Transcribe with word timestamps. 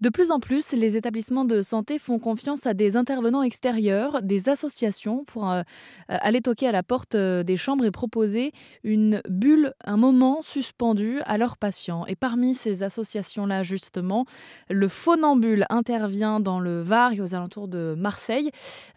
De 0.00 0.10
plus 0.10 0.30
en 0.30 0.38
plus, 0.38 0.72
les 0.72 0.96
établissements 0.96 1.44
de 1.44 1.60
santé 1.60 1.98
font 1.98 2.20
confiance 2.20 2.66
à 2.66 2.74
des 2.74 2.96
intervenants 2.96 3.42
extérieurs, 3.42 4.22
des 4.22 4.48
associations, 4.48 5.24
pour 5.24 5.50
euh, 5.50 5.62
aller 6.08 6.40
toquer 6.40 6.68
à 6.68 6.72
la 6.72 6.84
porte 6.84 7.16
euh, 7.16 7.42
des 7.42 7.56
chambres 7.56 7.84
et 7.84 7.90
proposer 7.90 8.52
une 8.84 9.20
bulle, 9.28 9.74
un 9.84 9.96
moment 9.96 10.40
suspendu 10.42 11.20
à 11.24 11.36
leurs 11.36 11.56
patients. 11.56 12.06
Et 12.06 12.14
parmi 12.14 12.54
ces 12.54 12.84
associations-là, 12.84 13.64
justement, 13.64 14.24
le 14.70 14.86
Phonambule 14.86 15.66
intervient 15.68 16.38
dans 16.38 16.60
le 16.60 16.80
Var 16.80 17.14
et 17.14 17.20
aux 17.20 17.34
alentours 17.34 17.66
de 17.66 17.96
Marseille. 17.98 18.50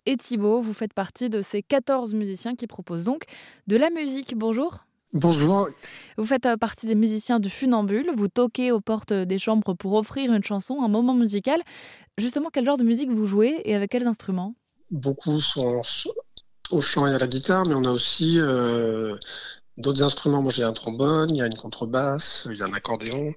Et 0.05 0.17
Thibault, 0.17 0.61
vous 0.61 0.73
faites 0.73 0.93
partie 0.93 1.29
de 1.29 1.41
ces 1.41 1.63
14 1.63 2.13
musiciens 2.13 2.55
qui 2.55 2.67
proposent 2.67 3.05
donc 3.05 3.23
de 3.65 3.75
la 3.75 3.89
musique. 3.89 4.37
Bonjour. 4.37 4.85
Bonjour. 5.13 5.67
Vous 6.17 6.23
faites 6.23 6.45
euh, 6.45 6.55
partie 6.55 6.85
des 6.85 6.95
musiciens 6.95 7.41
du 7.41 7.49
Funambule. 7.49 8.09
Vous 8.15 8.29
toquez 8.29 8.71
aux 8.71 8.79
portes 8.79 9.11
des 9.11 9.39
chambres 9.39 9.73
pour 9.73 9.93
offrir 9.95 10.31
une 10.31 10.43
chanson, 10.43 10.81
un 10.81 10.87
moment 10.87 11.13
musical. 11.13 11.61
Justement, 12.17 12.49
quel 12.49 12.65
genre 12.65 12.77
de 12.77 12.85
musique 12.85 13.09
vous 13.09 13.27
jouez 13.27 13.61
et 13.65 13.75
avec 13.75 13.91
quels 13.91 14.07
instruments? 14.07 14.55
Beaucoup 14.89 15.41
sont 15.41 15.81
au 16.69 16.81
chant 16.81 17.07
et 17.07 17.13
à 17.13 17.17
la 17.17 17.27
guitare, 17.27 17.65
mais 17.65 17.75
on 17.75 17.83
a 17.83 17.91
aussi 17.91 18.39
euh, 18.39 19.17
d'autres 19.75 20.01
instruments. 20.01 20.41
Moi, 20.41 20.53
j'ai 20.53 20.63
un 20.63 20.71
trombone, 20.71 21.29
il 21.31 21.37
y 21.37 21.41
a 21.41 21.45
une 21.45 21.57
contrebasse, 21.57 22.47
il 22.49 22.57
y 22.57 22.61
a 22.61 22.65
un 22.65 22.73
accordéon, 22.73 23.33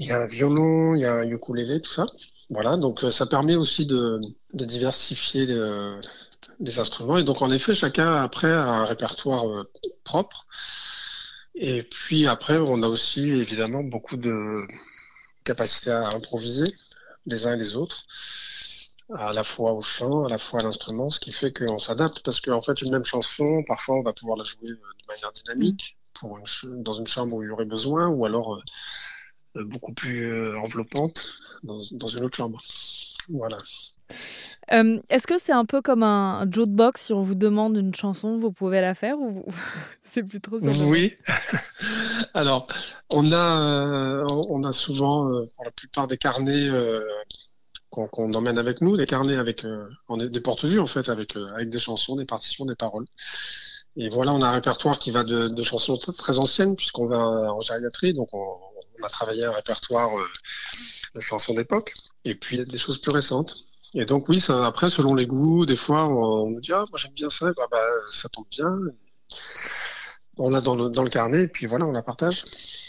il 0.00 0.08
y 0.08 0.10
a 0.10 0.22
un 0.22 0.26
violon, 0.26 0.96
il 0.96 1.02
y 1.02 1.04
a 1.04 1.14
un 1.14 1.28
ukulélé, 1.28 1.80
tout 1.80 1.92
ça. 1.92 2.06
Voilà, 2.50 2.76
donc 2.76 3.04
euh, 3.04 3.12
ça 3.12 3.26
permet 3.26 3.54
aussi 3.54 3.86
de, 3.86 4.20
diversifier 4.54 5.46
les 6.60 6.78
instruments. 6.78 7.18
Et 7.18 7.24
donc, 7.24 7.42
en 7.42 7.50
effet, 7.50 7.74
chacun 7.74 8.14
après 8.16 8.50
a 8.50 8.64
un 8.64 8.84
répertoire 8.84 9.48
euh, 9.48 9.70
propre. 10.08 10.46
Et 11.54 11.82
puis 11.82 12.26
après, 12.26 12.56
on 12.56 12.82
a 12.82 12.88
aussi 12.88 13.30
évidemment 13.30 13.82
beaucoup 13.82 14.16
de 14.16 14.66
capacité 15.44 15.90
à 15.90 16.08
improviser 16.08 16.74
les 17.26 17.46
uns 17.46 17.54
et 17.54 17.58
les 17.58 17.74
autres, 17.76 18.06
à 19.14 19.32
la 19.32 19.44
fois 19.44 19.72
au 19.72 19.82
chant, 19.82 20.24
à 20.24 20.28
la 20.28 20.38
fois 20.38 20.60
à 20.60 20.62
l'instrument, 20.62 21.10
ce 21.10 21.20
qui 21.20 21.32
fait 21.32 21.52
qu'on 21.52 21.78
s'adapte 21.78 22.20
parce 22.24 22.40
qu'en 22.40 22.62
fait, 22.62 22.80
une 22.82 22.92
même 22.92 23.04
chanson, 23.04 23.62
parfois, 23.66 23.96
on 23.96 24.02
va 24.02 24.12
pouvoir 24.12 24.36
la 24.38 24.44
jouer 24.44 24.70
euh, 24.70 24.92
de 25.00 25.06
manière 25.08 25.32
dynamique 25.32 25.96
pour 26.14 26.38
dans 26.64 26.94
une 26.94 27.06
chambre 27.06 27.36
où 27.36 27.42
il 27.42 27.48
y 27.48 27.50
aurait 27.50 27.72
besoin, 27.76 28.08
ou 28.08 28.24
alors 28.24 28.62
euh, 29.56 29.64
beaucoup 29.64 29.92
plus 29.92 30.56
enveloppante 30.58 31.18
dans, 31.62 31.80
dans 31.92 32.08
une 32.08 32.24
autre 32.24 32.36
chambre. 32.36 32.62
Voilà. 33.28 33.58
Euh, 34.72 35.00
est-ce 35.08 35.26
que 35.26 35.38
c'est 35.38 35.52
un 35.52 35.64
peu 35.64 35.80
comme 35.80 36.02
un 36.02 36.44
jukebox 36.50 37.06
si 37.06 37.12
on 37.12 37.22
vous 37.22 37.34
demande 37.34 37.76
une 37.76 37.94
chanson, 37.94 38.36
vous 38.36 38.52
pouvez 38.52 38.80
la 38.80 38.94
faire 38.94 39.18
ou 39.18 39.44
c'est 40.02 40.22
plus 40.22 40.40
trop 40.40 40.58
ça 40.58 40.70
Oui. 40.70 41.14
Alors, 42.34 42.66
on 43.10 43.32
a, 43.32 43.60
euh, 43.62 44.26
on 44.28 44.62
a 44.64 44.72
souvent, 44.72 45.30
euh, 45.30 45.46
pour 45.54 45.64
la 45.64 45.70
plupart 45.70 46.06
des 46.06 46.18
carnets 46.18 46.68
qu'on 47.90 48.34
emmène 48.34 48.58
avec 48.58 48.80
nous, 48.80 48.96
des 48.96 49.06
carnets 49.06 49.36
avec 49.36 49.64
on 50.08 50.20
est 50.20 50.28
des 50.28 50.40
porte-vues 50.40 50.80
en 50.80 50.86
fait, 50.86 51.08
avec, 51.08 51.34
avec 51.36 51.70
des 51.70 51.78
chansons, 51.78 52.16
des 52.16 52.26
partitions, 52.26 52.66
des 52.66 52.76
paroles. 52.76 53.06
Et 53.96 54.10
voilà, 54.10 54.32
on 54.32 54.42
a 54.42 54.48
un 54.48 54.52
répertoire 54.52 54.98
qui 54.98 55.10
va 55.10 55.24
de, 55.24 55.62
chansons 55.62 55.96
très, 55.96 56.38
anciennes, 56.38 56.76
puisqu'on 56.76 57.06
va 57.06 57.18
en 57.18 57.60
gériatrie, 57.60 58.12
donc 58.14 58.28
on, 58.32 58.38
on, 59.00 59.04
a 59.04 59.08
travaillé 59.08 59.44
un 59.44 59.52
répertoire 59.52 60.10
de 61.14 61.20
chansons 61.20 61.54
d'époque, 61.54 61.94
et 62.24 62.34
puis 62.34 62.64
des 62.64 62.78
choses 62.78 63.00
plus 63.00 63.10
récentes. 63.10 63.68
Et 63.94 64.04
donc 64.04 64.28
oui, 64.28 64.44
après, 64.48 64.90
selon 64.90 65.14
les 65.14 65.26
goûts, 65.26 65.66
des 65.66 65.76
fois, 65.76 66.06
on, 66.06 66.50
me 66.50 66.60
dit, 66.60 66.72
ah, 66.72 66.84
moi 66.90 66.98
j'aime 66.98 67.12
bien 67.12 67.30
ça, 67.30 67.46
bah, 67.56 67.66
bah, 67.70 67.78
ça 68.12 68.28
tombe 68.28 68.46
bien. 68.50 68.78
On 70.36 70.50
l'a 70.50 70.60
dans 70.60 70.76
le, 70.76 70.90
dans 70.90 71.02
le 71.02 71.10
carnet, 71.10 71.42
et 71.42 71.48
puis 71.48 71.66
voilà, 71.66 71.86
on 71.86 71.92
la 71.92 72.02
partage, 72.02 72.44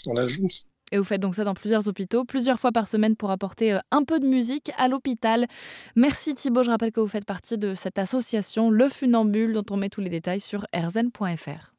on 0.06 0.14
la 0.14 0.28
joue. 0.28 0.48
Et 0.92 0.98
vous 0.98 1.04
faites 1.04 1.22
donc 1.22 1.36
ça 1.36 1.44
dans 1.44 1.54
plusieurs 1.54 1.88
hôpitaux, 1.88 2.26
plusieurs 2.26 2.60
fois 2.60 2.72
par 2.72 2.88
semaine 2.88 3.16
pour 3.16 3.32
apporter 3.32 3.74
euh, 3.74 3.80
un 3.92 4.04
peu 4.04 4.20
de 4.20 4.26
musique 4.26 4.72
à 4.78 4.88
l'hôpital. 4.88 5.48
Merci 5.96 6.36
Thibault, 6.36 6.64
je 6.64 6.72
rappelle 6.72 6.92
que 6.92 7.00
vous 7.00 7.08
faites 7.08 7.26
partie 7.26 7.58
de 7.58 7.76
cette 7.76 8.00
association 8.00 8.72
Le 8.72 8.90
Funambule 8.90 9.54
dont 9.54 9.66
on 9.70 9.78
met 9.78 9.90
tous 9.90 10.02
les 10.02 10.10
détails 10.10 10.42
sur 10.42 10.66
erzen.fr. 10.74 11.79